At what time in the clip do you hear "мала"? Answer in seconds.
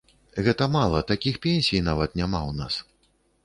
0.75-1.03